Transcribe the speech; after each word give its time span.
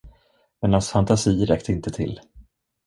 Men 0.61 0.71
hans 0.73 0.89
fantasi 0.89 1.45
räckte 1.45 1.71
inte 1.71 1.91
till. 1.91 2.21